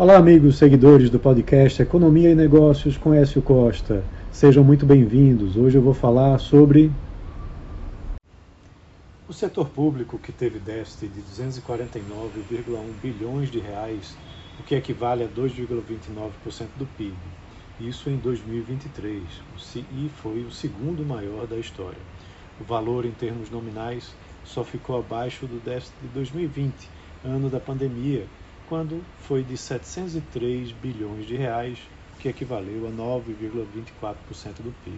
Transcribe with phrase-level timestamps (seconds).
[0.00, 4.02] Olá, amigos seguidores do podcast Economia e Negócios com Écio Costa.
[4.32, 5.58] Sejam muito bem-vindos.
[5.58, 6.90] Hoje eu vou falar sobre
[9.28, 14.16] o setor público que teve déficit de 249,1 bilhões de reais,
[14.58, 16.30] o que equivale a 2,29%
[16.78, 17.12] do PIB.
[17.78, 19.22] Isso em 2023,
[19.92, 22.00] e foi o segundo maior da história.
[22.58, 24.14] O valor em termos nominais
[24.46, 26.88] só ficou abaixo do déficit de 2020,
[27.22, 28.24] ano da pandemia,
[28.70, 31.76] quando foi de 703 bilhões de reais,
[32.20, 34.96] que equivaleu a 9,24% do PIB.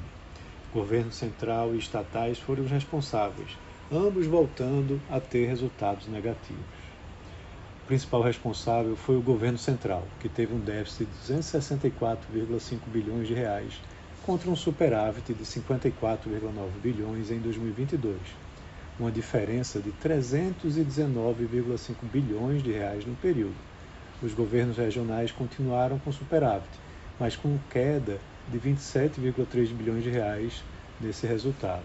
[0.74, 3.56] Governo central e estatais foram os responsáveis,
[3.90, 6.62] ambos voltando a ter resultados negativos.
[7.82, 13.32] O principal responsável foi o governo central, que teve um déficit de 264,5 bilhões de
[13.32, 13.80] reais
[14.22, 18.18] contra um superávit de 54,9 bilhões em 2022
[19.02, 23.56] uma diferença de 319,5 bilhões de reais no período.
[24.22, 26.70] Os governos regionais continuaram com superávit,
[27.18, 30.62] mas com queda de 27,3 bilhões de reais
[31.00, 31.82] nesse resultado.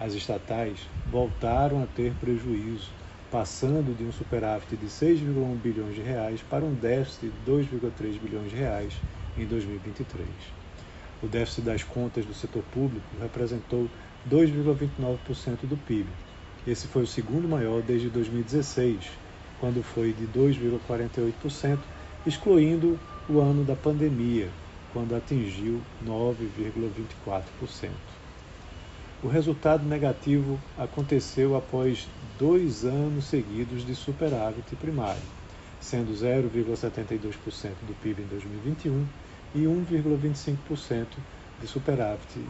[0.00, 2.90] As estatais voltaram a ter prejuízo,
[3.30, 8.50] passando de um superávit de 6,1 bilhões de reais para um déficit de 2,3 bilhões
[8.50, 8.92] de reais
[9.38, 10.28] em 2023.
[11.22, 13.88] O déficit das contas do setor público representou
[14.28, 16.08] 2,29% do PIB,
[16.66, 19.10] esse foi o segundo maior desde 2016,
[19.60, 21.78] quando foi de 2,48%,
[22.26, 24.48] excluindo o ano da pandemia,
[24.92, 27.90] quando atingiu 9,24%.
[29.22, 35.20] O resultado negativo aconteceu após dois anos seguidos de superávit primário,
[35.80, 37.32] sendo 0,72%
[37.86, 39.06] do PIB em 2021
[39.54, 41.06] e 1,25%
[41.60, 42.40] de superávit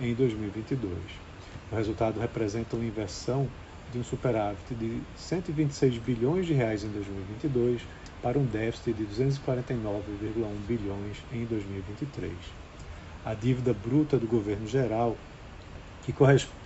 [0.00, 1.35] em 2022.
[1.70, 3.48] O resultado representa uma inversão
[3.92, 7.82] de um superávit de 126 bilhões de reais em 2022
[8.22, 12.32] para um déficit de 249,1 bilhões em 2023.
[13.24, 15.16] A dívida bruta do governo geral,
[16.04, 16.12] que,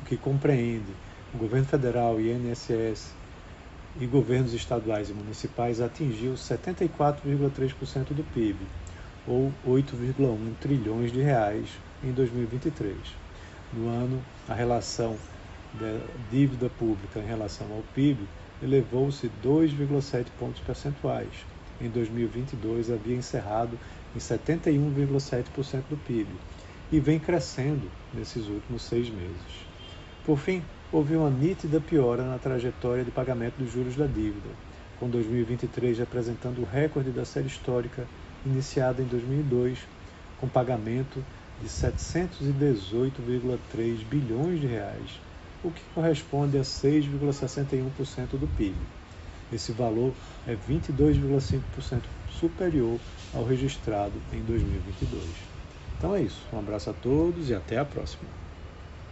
[0.07, 0.93] que compreende
[1.35, 3.13] o governo federal, INSS
[3.99, 8.59] e governos estaduais e municipais, atingiu 74,3% do PIB,
[9.27, 11.69] ou 8,1 trilhões de reais
[12.03, 13.30] em 2023.
[13.73, 15.17] No ano, a relação
[15.75, 16.01] da
[16.31, 18.19] dívida pública em relação ao PIB
[18.61, 21.47] elevou-se 2,7 pontos percentuais.
[21.81, 23.79] Em 2022, havia encerrado
[24.15, 26.29] em 71,7% do PIB
[26.93, 29.71] e vem crescendo nesses últimos seis meses.
[30.27, 34.51] Por fim, houve uma nítida piora na trajetória de pagamento dos juros da dívida,
[34.99, 38.05] com 2023 representando o recorde da série histórica
[38.45, 39.79] iniciada em 2002,
[40.41, 41.25] com pagamento
[41.61, 45.21] de 718,3 bilhões de reais,
[45.63, 48.75] o que corresponde a 6,61% do PIB.
[49.53, 50.15] Esse valor
[50.47, 52.99] é 22,5% superior
[53.35, 55.25] ao registrado em 2022.
[55.99, 56.47] Então é isso.
[56.53, 58.29] Um abraço a todos e até a próxima.